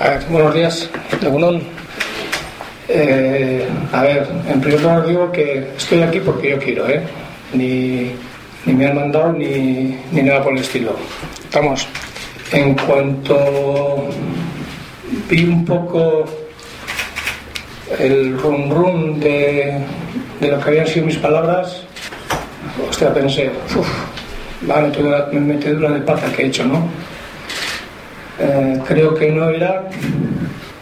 A 0.00 0.10
ver, 0.10 0.24
buenos 0.30 0.54
días, 0.54 0.88
Legunón. 1.20 1.60
Eh, 2.88 3.66
a 3.92 4.02
ver, 4.02 4.28
en 4.48 4.60
primer 4.60 4.80
lugar 4.80 5.04
digo 5.04 5.32
que 5.32 5.72
estoy 5.76 6.02
aquí 6.02 6.20
porque 6.20 6.50
yo 6.50 6.58
quiero, 6.60 6.88
¿eh? 6.88 7.02
Ni, 7.52 8.12
ni 8.64 8.74
me 8.74 8.86
han 8.86 8.94
mandado 8.94 9.32
ni, 9.32 9.98
ni 10.12 10.22
nada 10.22 10.44
por 10.44 10.52
el 10.52 10.60
estilo. 10.60 10.94
Estamos. 11.42 11.88
En 12.52 12.74
cuanto 12.74 14.08
vi 15.28 15.44
un 15.44 15.64
poco 15.64 16.26
el 17.98 18.38
rum 18.38 18.70
rum 18.70 19.18
de, 19.18 19.78
de 20.38 20.48
lo 20.48 20.60
que 20.60 20.68
habían 20.68 20.86
sido 20.86 21.06
mis 21.06 21.16
palabras, 21.16 21.82
hostia, 22.88 23.12
pensé, 23.12 23.50
uff, 23.76 23.88
va, 24.70 24.80
me 25.32 25.40
metedura 25.40 25.90
de 25.90 26.00
pata 26.02 26.30
que 26.32 26.42
he 26.42 26.46
hecho, 26.46 26.64
¿no? 26.64 26.88
Eh, 28.40 28.78
creo 28.86 29.14
que 29.14 29.30
no 29.30 29.50
era 29.50 29.88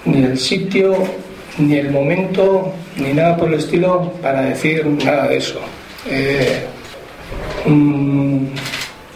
ni 0.04 0.22
el 0.22 0.38
sitio, 0.38 0.96
ni 1.58 1.76
el 1.76 1.90
momento, 1.90 2.74
ni 2.96 3.12
nada 3.12 3.36
por 3.36 3.48
el 3.48 3.54
estilo 3.54 4.12
para 4.22 4.42
decir 4.42 4.86
nada 4.86 5.28
de 5.28 5.36
eso. 5.38 5.60
Eh, 6.08 6.66
mm, 7.66 8.46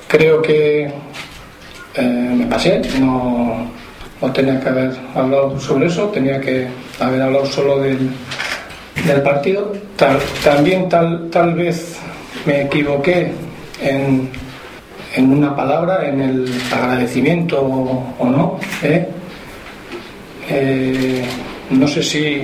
creo 0.08 0.40
que 0.40 0.90
eh, 1.94 2.02
me 2.36 2.46
pasé, 2.46 2.80
no, 2.98 3.70
no, 4.20 4.32
tenía 4.32 4.58
que 4.60 4.68
haber 4.68 4.92
hablado 5.14 5.60
sobre 5.60 5.86
eso, 5.86 6.08
tenía 6.08 6.40
que 6.40 6.66
haber 6.98 7.22
hablado 7.22 7.46
solo 7.46 7.78
del, 7.80 8.10
del 9.06 9.22
partido. 9.22 9.72
también 10.42 10.88
tal, 10.88 11.28
tal 11.30 11.54
vez 11.54 11.98
me 12.46 12.62
equivoqué 12.62 13.32
en 13.82 14.30
en 15.14 15.32
una 15.32 15.54
palabra, 15.54 16.08
en 16.08 16.20
el 16.20 16.60
agradecimiento 16.72 17.60
o, 17.60 18.28
no. 18.28 18.58
¿eh? 18.82 19.08
Eh, 20.48 21.24
no 21.70 21.86
sé 21.86 22.02
si, 22.02 22.42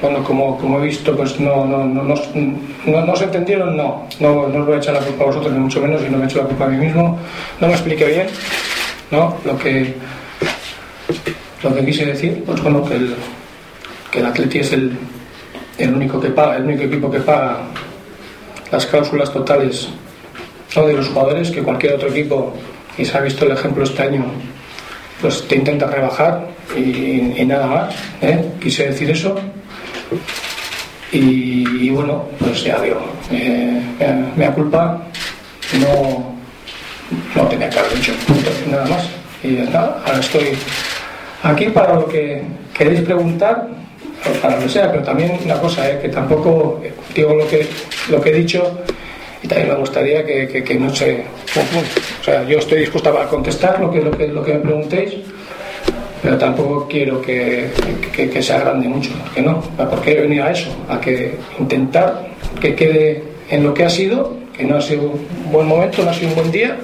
bueno, 0.00 0.22
como, 0.22 0.58
como 0.58 0.80
he 0.80 0.86
visto, 0.86 1.16
pues 1.16 1.38
no, 1.40 1.64
no, 1.64 1.84
no, 1.84 2.02
no, 2.04 3.06
no 3.06 3.16
se 3.16 3.24
entendieron, 3.24 3.76
no. 3.76 4.06
no. 4.20 4.48
No 4.48 4.60
os 4.60 4.66
voy 4.66 4.74
a 4.76 4.78
echar 4.78 4.94
la 4.94 5.00
culpa 5.00 5.24
a 5.24 5.26
vosotros, 5.26 5.52
ni 5.52 5.58
mucho 5.58 5.80
menos, 5.80 6.02
y 6.06 6.10
no 6.10 6.18
me 6.18 6.26
echo 6.26 6.38
la 6.38 6.44
culpa 6.44 6.64
a 6.66 6.68
mí 6.68 6.76
mismo. 6.76 7.18
No 7.60 7.66
me 7.66 7.72
expliqué 7.72 8.06
bien, 8.06 8.26
¿no? 9.10 9.36
Lo 9.44 9.56
que, 9.58 9.94
lo 11.62 11.74
que 11.74 11.84
quise 11.84 12.06
decir, 12.06 12.42
pues 12.44 12.62
bueno, 12.62 12.84
que 12.84 12.96
el, 12.96 13.14
que 14.10 14.18
el 14.20 14.26
Atleti 14.26 14.58
es 14.58 14.72
el, 14.72 14.96
el 15.78 15.94
único 15.94 16.20
que 16.20 16.30
paga, 16.30 16.56
el 16.56 16.64
único 16.64 16.84
equipo 16.84 17.10
que 17.10 17.20
paga 17.20 17.60
las 18.70 18.86
cláusulas 18.86 19.32
totales 19.32 19.88
no 20.76 20.86
de 20.86 20.94
los 20.94 21.08
jugadores 21.08 21.50
que 21.50 21.62
cualquier 21.62 21.94
otro 21.94 22.08
equipo, 22.08 22.54
y 22.96 23.04
se 23.04 23.16
ha 23.16 23.20
visto 23.20 23.44
el 23.44 23.52
ejemplo 23.52 23.84
este 23.84 24.02
año, 24.02 24.24
pues 25.20 25.46
te 25.46 25.56
intenta 25.56 25.86
rebajar 25.86 26.46
y, 26.76 27.44
nada 27.44 27.66
más. 27.66 27.94
¿eh? 28.20 28.44
Quise 28.60 28.88
decir 28.88 29.10
eso. 29.10 29.38
Y, 31.12 31.90
bueno, 31.90 32.24
pues 32.38 32.64
ya 32.64 32.80
digo, 32.80 33.00
eh, 33.30 33.80
me, 34.36 34.50
culpa, 34.52 35.02
no, 35.78 36.34
no 37.34 37.48
tenía 37.48 37.68
que 37.68 37.78
haber 37.78 37.94
dicho 37.94 38.12
nada 38.70 38.86
más. 38.86 39.08
Y 39.42 39.48
nada, 39.48 40.02
ahora 40.06 40.20
estoy 40.20 40.50
aquí 41.42 41.66
para 41.66 41.94
lo 41.94 42.06
que 42.06 42.42
queréis 42.72 43.00
preguntar, 43.02 43.68
para 44.40 44.56
lo 44.56 44.62
que 44.62 44.68
sea, 44.70 44.90
pero 44.90 45.02
también 45.02 45.38
una 45.44 45.58
cosa, 45.58 45.88
¿eh? 45.90 45.98
que 46.00 46.08
tampoco 46.08 46.80
digo 47.14 47.34
lo 47.34 47.46
que, 47.46 47.68
lo 48.08 48.20
que 48.20 48.30
he 48.30 48.34
dicho 48.34 48.78
y 49.42 49.48
también 49.48 49.70
me 49.70 49.74
gustaría 49.74 50.24
que, 50.24 50.62
que, 50.62 50.74
no 50.74 50.94
se 50.94 51.24
O 52.20 52.24
sea, 52.24 52.44
yo 52.44 52.58
estoy 52.58 52.80
dispuesto 52.80 53.18
a 53.18 53.28
contestar 53.28 53.80
lo 53.80 53.90
que, 53.90 54.00
lo 54.00 54.10
que, 54.10 54.28
lo 54.28 54.42
que 54.42 54.54
me 54.54 54.60
preguntéis, 54.60 55.14
pero 56.22 56.38
tampoco 56.38 56.86
quiero 56.88 57.20
que, 57.20 57.70
que, 58.12 58.42
se 58.42 58.52
agrande 58.52 58.88
mucho, 58.88 59.10
que 59.34 59.42
no, 59.42 59.60
porque 59.90 60.12
he 60.12 60.20
venido 60.20 60.44
a 60.44 60.52
eso, 60.52 60.70
a 60.88 61.00
que 61.00 61.34
intentar 61.58 62.28
que 62.60 62.74
quede 62.76 63.24
en 63.50 63.64
lo 63.64 63.74
que 63.74 63.84
ha 63.84 63.90
sido, 63.90 64.36
que 64.56 64.64
no 64.64 64.76
ha 64.76 64.80
sido 64.80 65.10
un 65.10 65.52
buen 65.52 65.66
momento, 65.66 66.04
no 66.04 66.10
ha 66.10 66.14
sido 66.14 66.28
un 66.28 66.36
buen 66.36 66.52
día, 66.52 66.76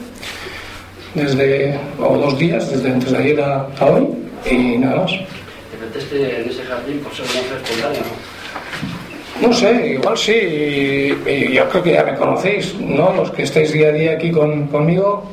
desde, 1.15 1.79
o 2.01 2.19
dos 2.19 2.39
días, 2.39 2.71
desde 2.71 2.91
antes 2.91 3.13
ayer 3.13 3.41
a, 3.41 3.69
hoy, 3.81 4.09
y 4.51 4.79
nada 4.79 5.03
más. 5.03 5.13
¿Te 5.13 5.87
metiste 5.87 6.41
en 6.41 6.49
ese 6.51 6.65
jardín 6.65 6.99
por 6.99 7.15
ser 7.15 7.25
un 7.25 7.93
¿no? 7.93 8.98
No 9.41 9.53
sé, 9.53 9.95
igual 9.95 10.19
sí, 10.19 11.15
yo 11.53 11.69
creo 11.69 11.83
que 11.83 11.93
ya 11.93 12.03
me 12.03 12.17
conocéis, 12.17 12.75
¿no? 12.81 13.13
Los 13.15 13.31
que 13.31 13.45
estáis 13.45 13.73
día 13.73 13.89
a 13.89 13.93
día 13.93 14.13
aquí 14.13 14.33
conmigo, 14.33 15.25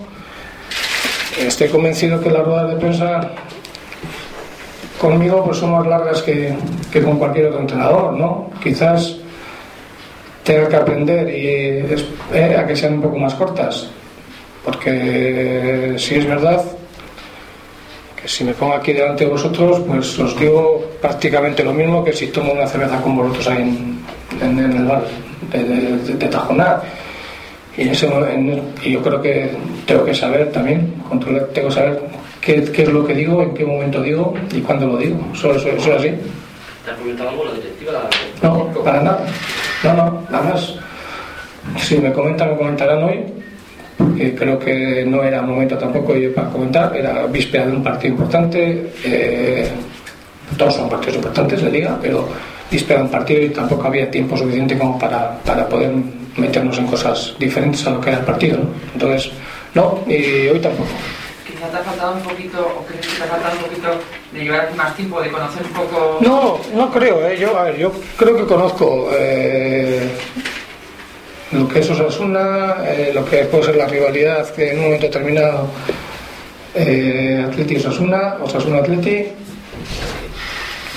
estoy 1.39 1.69
convencido 1.69 2.21
que 2.21 2.29
las 2.29 2.45
ruedas 2.45 2.69
de 2.69 2.75
prensa 2.75 3.31
conmigo 4.99 5.43
pues 5.43 5.57
son 5.57 5.71
más 5.71 5.87
largas 5.87 6.21
que, 6.21 6.55
con 7.03 7.17
cualquier 7.17 7.47
otro 7.47 7.61
entrenador, 7.61 8.13
¿no? 8.13 8.51
Quizás 8.61 9.17
tenga 10.43 10.69
que 10.69 10.75
aprender 10.75 11.27
y 11.29 11.47
eh, 12.31 12.55
a 12.57 12.65
que 12.67 12.75
sean 12.75 12.93
un 12.93 13.01
poco 13.01 13.17
más 13.17 13.33
cortas, 13.33 13.89
porque 14.63 15.95
si 15.97 16.15
es 16.15 16.27
verdad 16.27 16.63
si 18.27 18.43
me 18.43 18.53
pongo 18.53 18.73
aquí 18.73 18.93
delante 18.93 19.25
de 19.25 19.31
vosotros, 19.31 19.81
pues 19.87 20.17
os 20.19 20.37
digo 20.39 20.83
prácticamente 21.05 21.63
lo 21.63 21.71
mismo 21.71 22.03
que 22.03 22.11
si 22.13 22.27
tomo 22.27 22.53
una 22.53 22.65
cerveza 22.65 22.99
con 22.99 23.15
vosotros 23.15 23.47
ahí 23.47 23.61
en, 24.41 24.59
el 24.59 24.85
bar 24.85 25.03
de, 25.51 26.27
Tajonar. 26.27 26.81
Y, 27.77 27.89
ese, 27.89 28.09
y 28.83 28.91
yo 28.91 29.01
creo 29.03 29.21
que 29.21 29.51
tengo 29.85 30.03
que 30.03 30.15
saber 30.15 30.51
también, 30.51 30.95
controlar, 31.07 31.43
tengo 31.53 31.67
que 31.67 31.75
saber 31.75 32.01
qué, 32.41 32.55
es 32.55 32.89
lo 32.89 33.05
que 33.05 33.13
digo, 33.13 33.43
en 33.43 33.53
qué 33.53 33.65
momento 33.65 34.01
digo 34.01 34.33
y 34.51 34.61
cuándo 34.61 34.87
lo 34.87 34.97
digo. 34.97 35.19
Eso, 35.33 35.53
eso, 35.53 35.69
es 35.69 35.87
así. 35.87 36.09
¿Te 36.83 36.91
ha 36.91 36.95
comentado 36.95 37.29
algo 37.29 37.45
la 37.45 37.53
directiva? 37.53 37.91
No, 38.41 38.67
para 38.83 39.03
nada. 39.03 39.25
No, 39.83 39.93
no, 39.93 40.23
nada 40.31 40.53
más. 40.53 40.73
Si 41.77 41.97
me 41.97 42.11
comentan, 42.13 42.49
me 42.51 42.57
comentarán 42.57 43.03
hoy 43.03 43.23
creo 44.35 44.59
que 44.59 45.05
no 45.05 45.23
era 45.23 45.41
momento 45.41 45.77
tampoco 45.77 46.13
para 46.33 46.49
comentar, 46.49 46.95
era 46.95 47.25
víspera 47.27 47.65
de 47.65 47.71
un 47.73 47.83
partido 47.83 48.13
importante, 48.13 48.91
eh, 49.03 49.69
todos 50.57 50.75
son 50.75 50.89
partidos 50.89 51.17
importantes 51.17 51.61
de 51.61 51.69
liga, 51.71 51.97
pero 52.01 52.27
un 52.99 53.09
partido 53.09 53.41
y 53.43 53.49
tampoco 53.49 53.87
había 53.87 54.09
tiempo 54.09 54.35
suficiente 54.35 54.77
como 54.77 54.97
para, 54.99 55.37
para 55.45 55.67
poder 55.67 55.91
meternos 56.35 56.77
en 56.77 56.87
cosas 56.87 57.33
diferentes 57.39 57.85
a 57.87 57.91
lo 57.91 58.01
que 58.01 58.09
era 58.09 58.19
el 58.19 58.25
partido. 58.25 58.59
Entonces, 58.93 59.31
no, 59.73 59.99
y 60.07 60.47
hoy 60.47 60.59
tampoco. 60.59 60.89
Quizá 61.45 61.67
te 61.69 61.77
ha 61.77 61.81
faltado 61.81 62.15
un 62.15 62.21
poquito, 62.21 62.59
o 62.59 62.85
crees 62.85 63.07
que 63.07 63.17
te 63.17 63.23
ha 63.23 63.27
faltado 63.27 63.55
un 63.55 63.63
poquito 63.63 63.87
de 64.33 64.43
llevar 64.43 64.75
más 64.75 64.95
tiempo, 64.95 65.21
de 65.21 65.29
conocer 65.29 65.63
un 65.63 65.71
poco. 65.71 66.17
No, 66.21 66.59
no 66.73 66.91
creo, 66.91 67.27
¿eh? 67.27 67.37
yo, 67.39 67.57
a 67.57 67.63
ver, 67.63 67.77
yo 67.77 67.91
creo 68.17 68.35
que 68.35 68.45
conozco. 68.45 69.09
Eh, 69.17 70.09
lo 71.51 71.67
que 71.69 71.79
es 71.79 71.89
Osasuna, 71.89 72.77
eh, 72.85 73.11
lo 73.13 73.23
que 73.23 73.45
puede 73.45 73.65
ser 73.65 73.75
la 73.75 73.87
rivalidad 73.87 74.49
que 74.49 74.71
en 74.71 74.79
un 74.79 74.85
momento 74.85 75.05
determinado 75.05 75.67
eh, 76.73 77.45
Atleti 77.47 77.77
Osasuna, 77.77 78.37
Osasuna 78.41 78.79
Atleti. 78.79 79.27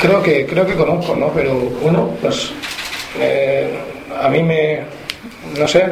Creo 0.00 0.22
que, 0.22 0.46
creo 0.46 0.66
que 0.66 0.74
conozco, 0.74 1.16
¿no? 1.16 1.28
Pero 1.32 1.54
bueno, 1.54 2.10
pues 2.20 2.50
eh, 3.18 3.76
a 4.20 4.28
mí 4.28 4.42
me, 4.42 4.80
no 5.58 5.66
sé, 5.66 5.84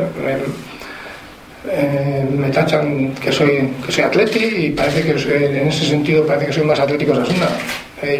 me, 2.38 2.50
tachan 2.50 3.14
que 3.14 3.32
soy, 3.32 3.72
que 3.84 3.90
soy 3.90 4.04
atleti 4.04 4.44
y 4.44 4.70
parece 4.70 5.02
que 5.02 5.60
en 5.60 5.68
ese 5.68 5.86
sentido 5.86 6.24
parece 6.24 6.46
que 6.46 6.52
soy 6.52 6.64
más 6.64 6.78
atlético 6.78 7.12
Osasuna. 7.12 7.48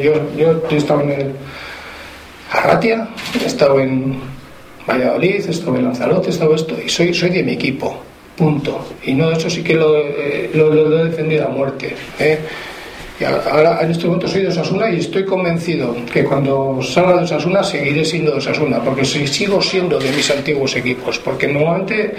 yo, 0.02 0.14
yo 0.36 0.62
he 0.70 0.76
estado 0.76 1.02
en 1.02 1.10
el 1.12 1.32
Arratia, 2.50 3.08
he 3.42 3.46
estado 3.46 3.80
en 3.80 4.20
Valladolid, 4.88 5.48
estuve 5.48 5.78
en 5.78 5.84
Lanzarote, 5.86 6.30
estuve 6.30 6.54
esto, 6.54 6.76
y 6.84 6.88
soy, 6.88 7.12
soy 7.12 7.30
de 7.30 7.42
mi 7.42 7.52
equipo, 7.52 8.02
punto. 8.36 8.86
Y 9.04 9.14
no, 9.14 9.30
eso 9.32 9.50
sí 9.50 9.62
que 9.62 9.74
lo, 9.74 9.96
eh, 9.98 10.50
lo, 10.54 11.00
he 11.00 11.04
defendido 11.04 11.46
a 11.46 11.48
muerte. 11.48 11.94
Y 13.18 13.24
ahora 13.24 13.78
en 13.80 13.90
este 13.90 14.06
momento 14.06 14.28
soy 14.28 14.42
de 14.42 14.48
Osasuna 14.48 14.90
y 14.90 14.98
estoy 14.98 15.24
convencido 15.24 15.96
que 16.12 16.22
cuando 16.22 16.80
salga 16.82 17.16
de 17.16 17.24
Osasuna 17.24 17.62
seguiré 17.62 18.04
siendo 18.04 18.32
de 18.32 18.38
Osasuna, 18.38 18.78
porque 18.80 19.04
sigo 19.04 19.62
siendo 19.62 19.98
de 19.98 20.10
mis 20.12 20.30
antiguos 20.30 20.76
equipos, 20.76 21.18
porque 21.18 21.48
normalmente, 21.48 22.14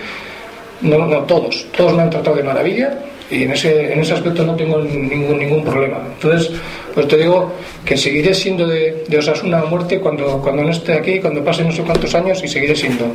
no, 0.82 1.06
no 1.06 1.20
todos, 1.20 1.68
todos 1.76 1.94
me 1.94 2.02
han 2.02 2.10
tratado 2.10 2.38
de 2.38 2.44
maravilla 2.44 2.98
y 3.30 3.44
en 3.44 3.52
ese, 3.52 3.94
en 3.94 4.00
ese 4.00 4.14
aspecto 4.14 4.44
no 4.44 4.56
tengo 4.56 4.80
ningún, 4.80 5.38
ningún 5.38 5.64
problema. 5.64 6.00
Entonces, 6.16 6.52
pues 6.96 7.08
te 7.08 7.18
digo 7.18 7.52
que 7.86 7.96
seguiré 7.96 8.34
siendo 8.34 8.66
de, 8.66 9.06
Osasuna 9.20 9.60
a 9.60 9.66
muerte 9.66 10.00
cuando, 10.00 10.40
cuando 10.42 10.64
no 10.64 10.72
esté 10.72 10.94
aquí, 10.94 11.20
cuando 11.20 11.44
pasen 11.44 11.68
no 11.68 11.74
sé 11.74 11.84
cuántos 11.84 12.16
años 12.16 12.44
y 12.44 12.48
seguiré 12.48 12.76
siendo. 12.76 13.06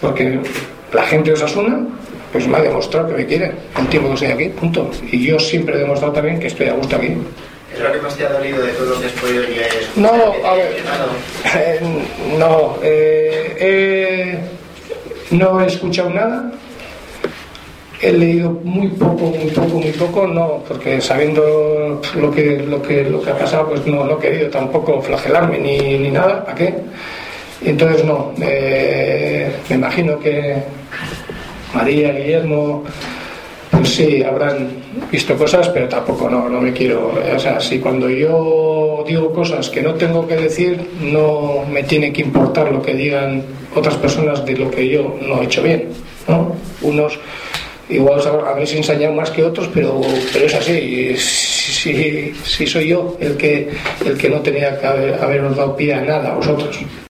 Porque 0.00 0.38
la 0.92 1.02
gente 1.02 1.30
de 1.30 1.34
Osasuna 1.34 1.86
pues 2.34 2.48
me 2.48 2.56
ha 2.56 2.62
demostrado 2.62 3.06
que 3.06 3.14
me 3.14 3.26
quiere 3.26 3.52
el 3.78 3.86
tiempo 3.86 4.08
que 4.08 4.14
estoy 4.14 4.32
aquí, 4.32 4.48
punto. 4.48 4.90
Y 5.12 5.24
yo 5.24 5.38
siempre 5.38 5.76
he 5.76 5.78
demostrado 5.78 6.14
también 6.14 6.40
que 6.40 6.48
estoy 6.48 6.66
a 6.66 6.72
gusto 6.72 6.96
aquí. 6.96 7.16
¿Es 7.72 7.80
lo 7.80 7.92
que 7.92 8.00
más 8.00 8.16
te 8.16 8.26
ha 8.26 8.30
dolido 8.30 8.60
de 8.60 8.72
todo 8.72 8.86
lo 8.86 9.00
que 9.00 9.06
has 9.06 9.12
podido 9.12 9.44
No, 9.94 10.10
a 10.44 10.54
ver, 10.54 10.82
eh, 11.54 11.80
no, 12.36 12.76
eh, 12.82 14.38
no 15.30 15.60
he 15.60 15.66
escuchado 15.66 16.10
nada 16.10 16.50
he 18.02 18.12
leído 18.12 18.50
muy 18.64 18.88
poco, 18.88 19.26
muy 19.26 19.50
poco, 19.50 19.78
muy 19.78 19.92
poco, 19.92 20.26
no, 20.26 20.64
porque 20.66 21.00
sabiendo 21.00 22.00
lo 22.16 22.30
que, 22.32 22.58
lo 22.58 22.82
que, 22.82 23.04
lo 23.04 23.22
que 23.22 23.30
ha 23.30 23.38
pasado, 23.38 23.68
pues 23.68 23.86
no, 23.86 24.04
no 24.04 24.18
he 24.18 24.18
querido 24.18 24.50
tampoco 24.50 25.00
flagelarme 25.00 25.58
ni, 25.58 25.78
ni 25.98 26.10
nada, 26.10 26.44
¿para 26.44 26.56
qué? 26.56 26.74
Entonces 27.64 28.04
no, 28.04 28.32
eh, 28.42 29.50
me 29.70 29.76
imagino 29.76 30.18
que 30.18 30.56
María, 31.74 32.12
Guillermo, 32.12 32.84
pues 33.70 33.88
sí, 33.88 34.22
habrán 34.22 34.68
visto 35.10 35.36
cosas, 35.36 35.68
pero 35.70 35.88
tampoco 35.88 36.30
no, 36.30 36.48
no 36.48 36.60
me 36.60 36.72
quiero, 36.72 37.12
o 37.34 37.38
sea, 37.38 37.60
si 37.60 37.80
cuando 37.80 38.08
yo 38.08 39.04
digo 39.06 39.32
cosas 39.32 39.68
que 39.68 39.82
no 39.82 39.94
tengo 39.94 40.26
que 40.26 40.36
decir, 40.36 40.88
no 41.00 41.64
me 41.70 41.82
tiene 41.82 42.12
que 42.12 42.22
importar 42.22 42.70
lo 42.70 42.80
que 42.80 42.94
digan 42.94 43.42
otras 43.74 43.96
personas 43.96 44.44
de 44.44 44.56
lo 44.56 44.70
que 44.70 44.88
yo 44.88 45.16
no 45.20 45.42
he 45.42 45.44
hecho 45.44 45.62
bien, 45.62 45.88
¿no? 46.28 46.54
Unos 46.82 47.18
igual 47.88 48.20
habéis 48.46 48.72
ensañado 48.74 49.14
más 49.14 49.30
que 49.30 49.44
otros, 49.44 49.68
pero, 49.72 50.00
pero 50.32 50.46
es 50.46 50.54
así. 50.54 51.16
Si, 51.16 52.32
si, 52.44 52.66
soy 52.66 52.88
yo 52.88 53.16
el 53.20 53.36
que, 53.36 53.68
el 54.04 54.16
que 54.16 54.30
no 54.30 54.40
tenía 54.40 54.78
que 54.80 54.86
haber, 54.86 55.22
haberos 55.22 55.56
dado 55.56 55.76
pie 55.76 55.94
a 55.94 56.00
nada 56.00 56.32
a 56.32 56.34
vosotros. 56.34 56.78